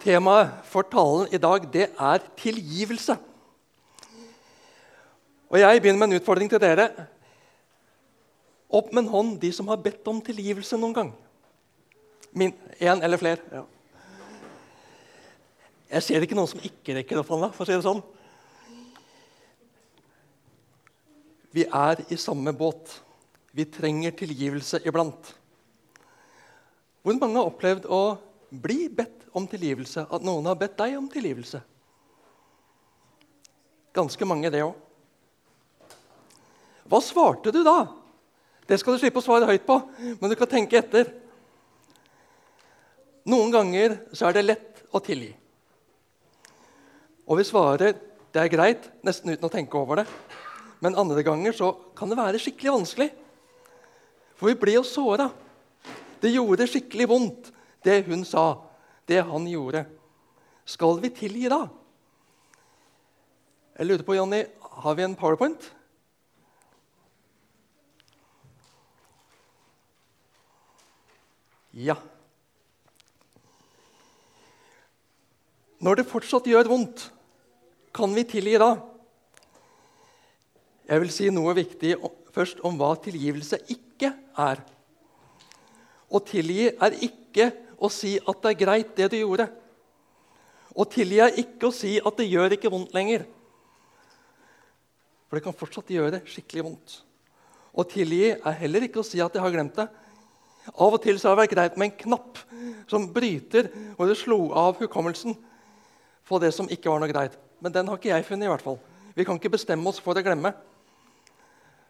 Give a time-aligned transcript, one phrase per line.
[0.00, 3.16] Temaet for talen i dag det er tilgivelse.
[5.50, 6.86] Og Jeg begynner med en utfordring til dere.
[8.70, 11.10] Opp med en hånd de som har bedt om tilgivelse noen gang.
[12.32, 13.42] Min, en eller flere.
[13.52, 13.64] Ja.
[15.90, 17.50] Jeg ser ikke noen som ikke rekker opp hånda.
[17.50, 18.02] for å si det sånn.
[21.50, 23.00] Vi er i samme båt.
[23.50, 25.34] Vi trenger tilgivelse iblant.
[27.02, 28.04] Hvor mange har opplevd å
[28.54, 30.06] bli bedt om tilgivelse?
[30.10, 31.60] At noen har bedt deg om tilgivelse?
[33.96, 34.76] Ganske mange, det òg.
[36.90, 37.78] Hva svarte du da?
[38.66, 39.76] Det skal du slippe å svare høyt på,
[40.18, 41.08] men du kan tenke etter.
[43.30, 45.32] Noen ganger så er det lett å tilgi.
[47.30, 47.98] Og vi svarer
[48.30, 50.06] det er greit, nesten uten å tenke over det.
[50.80, 53.08] Men andre ganger så kan det være skikkelig vanskelig.
[54.38, 55.28] For vi blir jo såra.
[56.22, 57.50] Det gjorde skikkelig vondt,
[57.84, 58.54] det hun sa,
[59.10, 59.84] det han gjorde.
[60.64, 61.64] Skal vi tilgi da?
[63.78, 64.44] Jeg lurer på, Jonny,
[64.82, 65.70] har vi en powerpoint?
[71.74, 71.96] Ja.
[75.80, 77.06] Når det fortsatt gjør vondt,
[77.96, 78.74] kan vi tilgi da?
[80.90, 81.94] Jeg vil si noe viktig
[82.34, 84.10] først om hva tilgivelse ikke
[84.42, 84.60] er.
[86.10, 87.48] Å tilgi er ikke
[87.80, 89.48] å si at det er greit, det du gjorde.
[90.70, 93.24] Å tilgi er ikke å si at det gjør ikke vondt lenger.
[95.26, 96.96] For det kan fortsatt gjøre skikkelig vondt.
[97.70, 99.86] Å tilgi er heller ikke å si at jeg har glemt det.
[100.70, 102.40] Av og til så har det vært greit med en knapp
[102.90, 105.36] som bryter, og det slo av hukommelsen
[106.28, 107.38] på det som ikke var noe greit.
[107.62, 108.46] Men den har ikke jeg funnet.
[108.46, 108.78] i hvert fall.
[109.14, 110.52] Vi kan ikke bestemme oss for å glemme.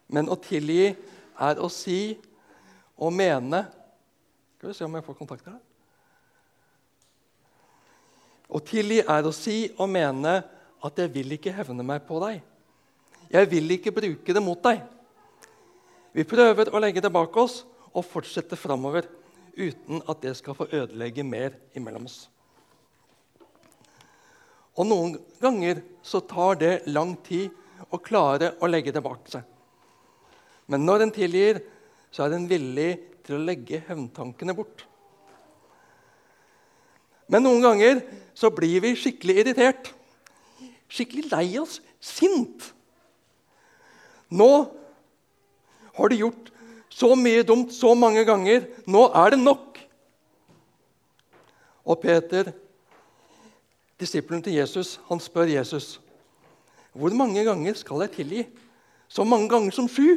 [0.08, 0.94] Men å tilgi
[1.41, 2.18] er å si
[3.00, 3.66] og mene
[4.61, 5.70] Skal vi se om jeg får kontakt her.
[8.51, 10.43] Å tilgi er å si og mene
[10.83, 12.43] at 'jeg vil ikke hevne meg på deg'.
[13.31, 14.83] 'Jeg vil ikke bruke det mot deg'.
[16.13, 17.64] Vi prøver å legge det bak oss
[17.95, 19.07] og fortsette framover
[19.57, 22.29] uten at det skal få ødelegge mer imellom oss.
[24.77, 27.51] Og Noen ganger så tar det lang tid
[27.91, 29.42] å klare å legge det bak seg.
[30.67, 31.61] Men når en tilgir,
[32.11, 34.86] så er en villig til å legge hevntankene bort.
[37.30, 38.01] Men noen ganger
[38.40, 39.90] så blir vi skikkelig irritert.
[40.89, 41.80] Skikkelig lei oss.
[42.01, 42.70] Sint.
[44.33, 44.51] Nå
[45.98, 46.48] har du gjort
[46.89, 48.64] så mye dumt så mange ganger.
[48.89, 49.80] Nå er det nok.
[51.84, 52.52] Og Peter
[54.00, 55.98] Disippelen til Jesus han spør Jesus
[56.96, 58.46] hvor mange ganger skal jeg tilgi.
[59.11, 60.17] Så mange ganger som sju.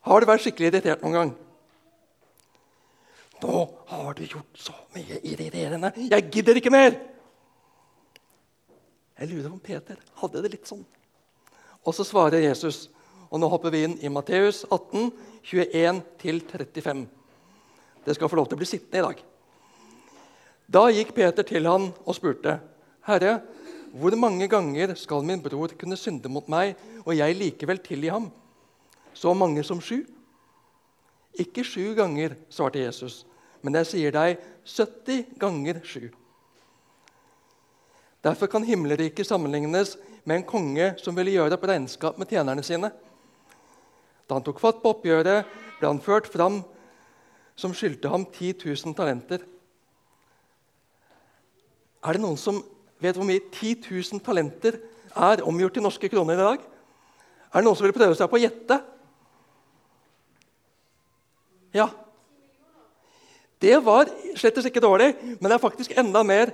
[0.00, 1.30] Har du vært skikkelig irritert noen gang?
[3.42, 5.92] Nå har du gjort så mye irriterende.
[5.96, 6.96] Jeg gidder ikke mer!
[9.20, 10.84] Jeg lurer om Peter hadde det litt sånn.
[11.84, 12.88] Og så svarer Jesus,
[13.28, 15.10] og nå hopper vi inn i Matteus 18,
[15.44, 17.02] 21-35.
[18.04, 19.22] Det skal få lov til å bli sittende i dag.
[20.70, 22.60] Da gikk Peter til han og spurte,
[23.04, 23.40] 'Herre,
[23.92, 28.30] hvor mange ganger skal min bror kunne synde mot meg, og jeg likevel tilgi ham?'
[29.14, 30.06] 'Så mange som sju?'
[31.34, 33.26] 'Ikke sju ganger', svarte Jesus,
[33.62, 36.10] 'men jeg sier deg 70 ganger 7.
[38.24, 42.90] Derfor kan himmelriket sammenlignes med en konge som ville gjøre opp regnskap med tjenerne sine.
[44.28, 45.46] Da han tok fatt på oppgjøret,
[45.80, 46.60] ble han ført fram
[47.56, 49.40] som skyldte ham 10 000 talenter.
[52.04, 52.62] Er det noen som
[53.00, 54.78] vet hvor mye 10 000 talenter
[55.16, 56.62] er omgjort til norske kroner i dag?
[57.50, 58.78] Er det noen som vil prøve seg på å gjette?
[61.74, 61.88] Ja.
[63.60, 64.08] Det var
[64.40, 66.52] slett ikke dårlig, men det er faktisk enda mer.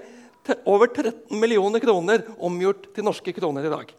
[0.67, 3.93] Over 13 millioner kroner omgjort til norske kroner i dag.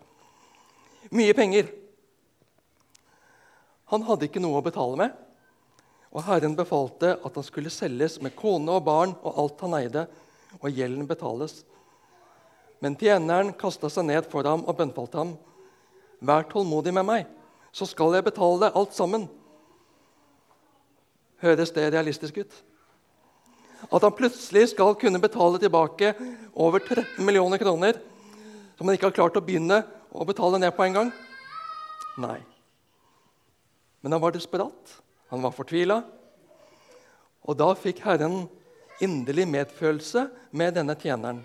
[1.16, 1.72] Mye penger.
[3.92, 5.16] Han hadde ikke noe å betale med,
[6.12, 10.06] og Herren befalte at han skulle selges med kone og barn og alt han eide,
[10.60, 11.62] og gjelden betales.
[12.84, 15.36] Men tjeneren kasta seg ned for ham og bønnfalte ham.
[16.20, 17.28] Vær tålmodig med meg,
[17.72, 19.28] så skal jeg betale deg alt sammen.
[21.44, 22.64] Høres det realistisk ut?
[23.88, 26.14] At han plutselig skal kunne betale tilbake
[26.58, 28.00] over 13 millioner kroner
[28.78, 29.82] som han ikke har klart å begynne
[30.14, 31.12] å betale ned på en gang?
[32.22, 32.40] Nei.
[34.02, 34.98] Men han var desperat.
[35.30, 36.02] Han var fortvila.
[37.48, 38.46] Og da fikk Herren
[39.04, 40.28] inderlig medfølelse
[40.58, 41.42] med denne tjeneren,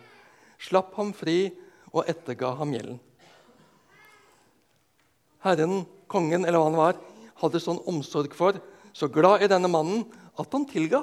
[0.62, 1.52] slapp ham fri
[1.92, 3.00] og etterga ham gjelden.
[5.42, 7.00] Herren, kongen eller hva han var,
[7.42, 8.56] hadde sånn omsorg for,
[8.94, 10.04] så glad i denne mannen,
[10.38, 11.02] at han tilga.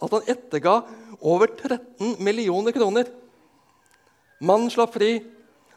[0.00, 0.80] At han etterga
[1.20, 3.08] Over 13 millioner kroner.
[4.44, 5.14] Mannen slapp fri,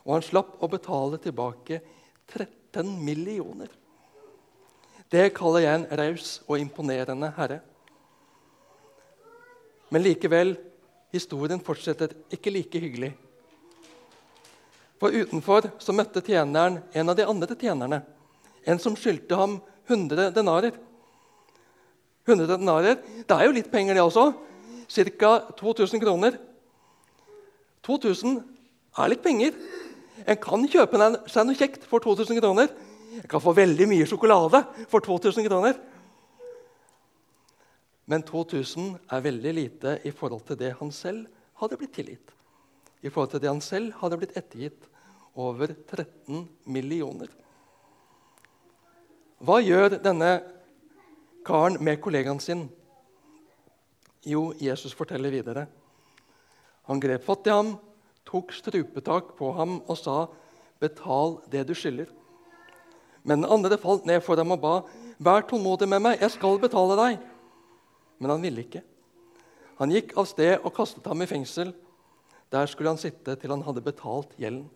[0.03, 1.79] og han slapp å betale tilbake
[2.27, 3.69] 13 millioner.
[5.09, 7.61] Det kaller jeg en raus og imponerende herre.
[9.89, 10.53] Men likevel
[11.15, 13.13] historien fortsetter ikke like hyggelig.
[14.99, 18.03] For utenfor så møtte tjeneren en av de andre tjenerne.
[18.67, 19.57] En som skyldte ham
[19.87, 20.75] 100 denarer.
[22.29, 22.95] 100 denarer,
[23.27, 24.33] Det er jo litt penger, det også.
[24.89, 25.31] Ca.
[25.57, 26.37] 2000 kroner.
[27.83, 28.43] 2000
[28.97, 29.53] er litt penger.
[30.27, 30.97] En kan kjøpe
[31.29, 32.69] seg noe kjekt for 2000 kroner.
[33.19, 35.77] En kan få veldig mye sjokolade for 2000 kroner.
[38.09, 41.27] Men 2000 er veldig lite i forhold til det han selv
[41.61, 42.31] hadde blitt tilgitt.
[43.03, 44.87] I forhold til det han selv hadde blitt ettergitt
[45.39, 47.29] over 13 millioner.
[49.39, 50.31] Hva gjør denne
[51.49, 52.67] karen med kollegaen sin?
[54.27, 55.65] Jo, Jesus forteller videre.
[56.89, 57.73] Han grep fatt i ham,
[58.27, 60.27] tok strupetak på ham og sa,
[60.79, 62.13] 'Betal det du skylder.'
[63.23, 64.81] Men den andre falt ned for ham og ba,
[65.19, 67.19] 'Vær tålmodig med meg, jeg skal betale deg.'
[68.19, 68.83] Men han ville ikke.
[69.79, 71.73] Han gikk av sted og kastet ham i fengsel.
[72.51, 74.69] Der skulle han sitte til han hadde betalt gjelden.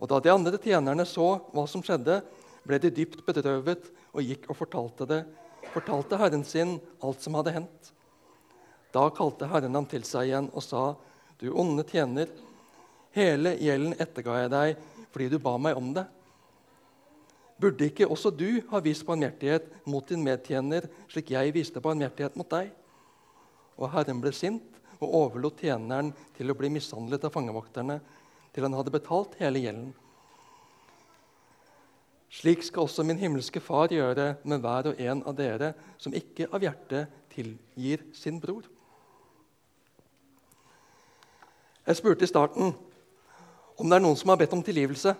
[0.00, 2.22] Og Da de andre tjenerne så hva som skjedde,
[2.64, 5.20] ble de dypt bedrøvet og gikk og fortalte det,
[5.74, 7.92] fortalte herren sin alt som hadde hendt.
[8.94, 10.94] Da kalte herren ham til seg igjen og sa,
[11.38, 12.28] 'Du onde tjener,
[13.10, 14.76] hele gjelden etterga jeg deg
[15.10, 16.06] fordi du ba meg om det.'
[17.60, 22.48] Burde ikke også du ha vist barmhjertighet mot din medtjener, slik jeg viste barmhjertighet mot
[22.50, 22.72] deg?
[23.78, 28.00] Og Herren ble sint og overlot tjeneren til å bli mishandlet av fangevokterne
[28.54, 29.92] til han hadde betalt hele gjelden.
[32.34, 35.70] Slik skal også min himmelske Far gjøre med hver og en av dere
[36.02, 38.64] som ikke av hjertet tilgir sin bror.
[41.86, 42.72] Jeg spurte i starten
[43.78, 45.14] om det er noen som har bedt om tilgivelse.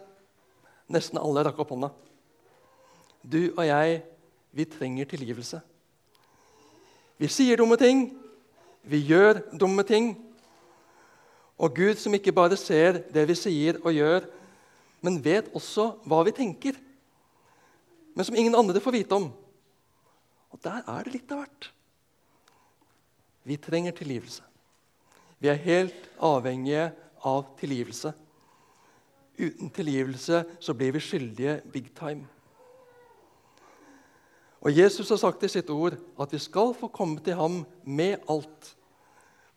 [0.90, 1.93] Nesten alle rakk opp hånda.
[3.22, 4.00] Du og jeg,
[4.50, 5.61] vi trenger tilgivelse.
[7.19, 8.08] Vi sier dumme ting,
[8.82, 10.16] vi gjør dumme ting.
[11.58, 14.26] Og Gud, som ikke bare ser det vi sier og gjør,
[15.05, 16.81] men vet også hva vi tenker,
[18.14, 19.31] men som ingen andre får vite om.
[20.55, 21.70] Og der er det litt av hvert.
[23.44, 24.44] Vi trenger tilgivelse.
[25.43, 26.93] Vi er helt avhengige
[27.26, 28.14] av tilgivelse.
[29.37, 32.25] Uten tilgivelse så blir vi skyldige big time.
[34.64, 38.22] Og Jesus har sagt i sitt ord at vi skal få komme til ham med
[38.31, 38.70] alt.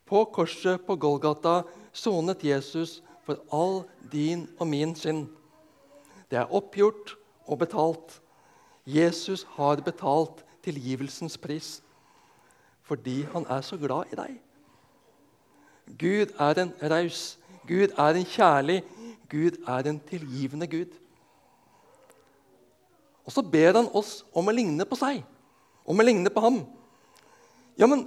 [0.07, 1.61] På korset på Golgata
[1.95, 5.27] sonet Jesus for all din og min synd.
[6.27, 7.15] Det er oppgjort
[7.47, 8.17] og betalt.
[8.87, 11.77] Jesus har betalt tilgivelsens pris
[12.87, 14.35] fordi han er så glad i deg.
[15.99, 17.35] Gud er en raus,
[17.67, 18.77] Gud er en kjærlig,
[19.27, 20.93] Gud er en tilgivende Gud.
[23.27, 25.19] Og så ber han oss om å ligne på seg,
[25.83, 26.61] om å ligne på ham.
[27.75, 28.05] Ja, men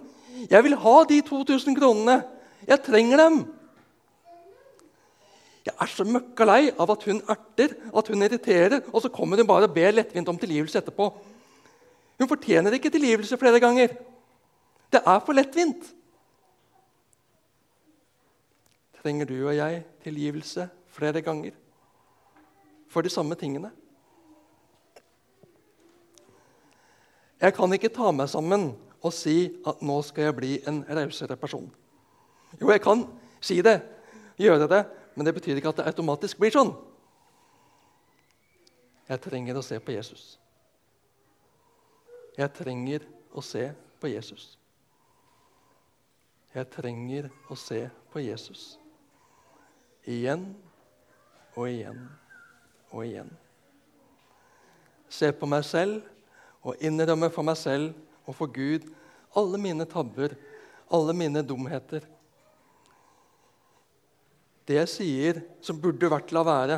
[0.49, 2.23] jeg vil ha de 2000 kronene.
[2.65, 3.43] Jeg trenger dem.
[5.71, 9.39] Jeg er så møkka lei av at hun erter, at hun irriterer, og så kommer
[9.39, 11.07] hun bare og ber lettvint om tilgivelse etterpå.
[12.19, 13.95] Hun fortjener ikke tilgivelse flere ganger.
[14.91, 15.87] Det er for lettvint.
[19.01, 21.55] Trenger du og jeg tilgivelse flere ganger
[22.91, 23.71] for de samme tingene?
[27.41, 31.39] Jeg kan ikke ta meg sammen og si at nå skal jeg bli en rausere
[31.41, 31.71] person.
[32.61, 33.07] Jo, jeg kan
[33.41, 33.79] si det,
[34.37, 34.83] gjøre det,
[35.21, 36.71] men det betyr ikke at det automatisk blir sånn.
[39.05, 40.23] Jeg trenger å se på Jesus.
[42.39, 43.05] Jeg trenger
[43.37, 43.67] å se
[44.01, 44.47] på Jesus.
[46.55, 47.83] Jeg trenger å se
[48.15, 48.63] på Jesus.
[50.09, 50.47] Igjen
[51.53, 52.01] og igjen
[52.95, 53.29] og igjen.
[55.13, 56.01] Se på meg selv
[56.65, 57.93] og innrømme for meg selv
[58.25, 58.89] og for Gud
[59.37, 60.33] alle mine tabber,
[60.89, 62.09] alle mine dumheter.
[64.71, 66.77] Det jeg sier som burde vært la være.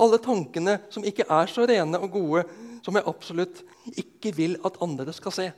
[0.00, 2.44] Alle tankene som ikke er så rene og gode,
[2.80, 3.60] som jeg absolutt
[4.00, 5.50] ikke vil at andre skal se.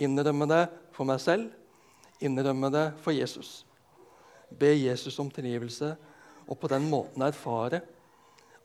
[0.00, 0.62] Innrømme det
[0.96, 1.50] for meg selv,
[2.24, 3.66] innrømme det for Jesus.
[4.48, 5.92] Be Jesus om tilgivelse
[6.48, 7.82] og på den måten erfare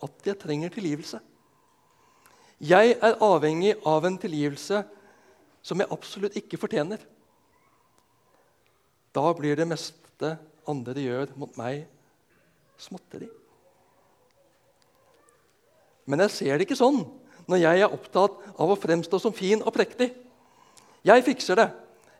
[0.04, 1.20] at jeg trenger tilgivelse.
[2.64, 4.80] Jeg er avhengig av en tilgivelse
[5.66, 7.04] som jeg absolutt ikke fortjener.
[9.12, 10.38] Da blir det meste
[10.70, 11.86] andre gjør mot meg,
[12.82, 13.30] småtteri.
[16.06, 17.02] Men jeg ser det ikke sånn
[17.50, 20.12] når jeg er opptatt av å fremstå som fin og prektig.
[21.06, 21.70] Jeg fikser det.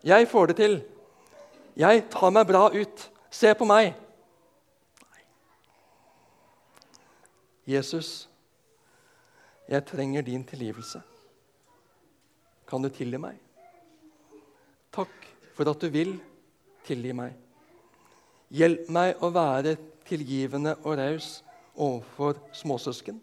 [0.06, 0.76] Jeg får det til.
[1.76, 3.10] 'Jeg tar meg bra ut.
[3.30, 3.94] Se på meg.'
[7.66, 8.28] Jesus,
[9.68, 11.02] jeg trenger din tilgivelse.
[12.66, 13.40] Kan du tilgi meg?
[14.94, 16.14] Takk for at du vil
[16.86, 17.34] tilgi meg.
[18.54, 19.74] Hjelp meg å være
[20.06, 21.30] tilgivende og raus
[21.74, 23.18] overfor småsøsken,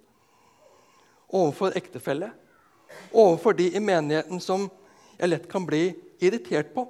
[1.34, 2.30] overfor ektefelle,
[3.14, 4.68] overfor de i menigheten som
[5.18, 6.86] jeg lett kan bli irritert på.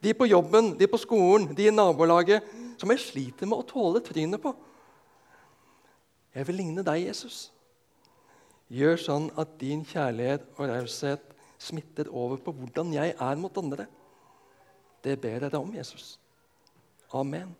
[0.00, 2.44] De på jobben, de på skolen, de i nabolaget
[2.80, 4.52] som jeg sliter med å tåle trynet på.
[6.34, 7.48] Jeg vil ligne deg, Jesus.
[8.72, 13.86] Gjør sånn at din kjærlighet og raushet smitter over på hvordan jeg er mot andre.
[15.04, 16.16] Det ber jeg deg om, Jesus.
[17.14, 17.54] Amen.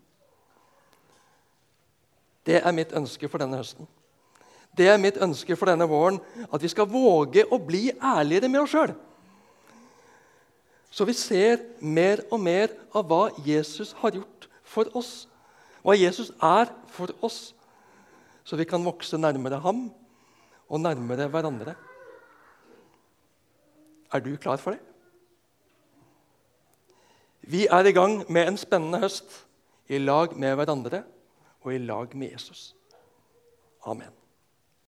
[2.45, 3.87] Det er mitt ønske for denne høsten.
[4.75, 6.19] Det er mitt ønske for denne våren,
[6.51, 8.95] at vi skal våge å bli ærligere med oss sjøl.
[10.91, 15.29] Så vi ser mer og mer av hva Jesus har gjort for oss,
[15.83, 17.55] hva Jesus er for oss,
[18.45, 19.87] så vi kan vokse nærmere ham
[20.69, 21.75] og nærmere hverandre.
[24.15, 24.83] Er du klar for det?
[27.47, 29.44] Vi er i gang med en spennende høst
[29.88, 31.03] i lag med hverandre
[31.64, 32.75] og i lag med Jesus.
[33.85, 34.24] Amen.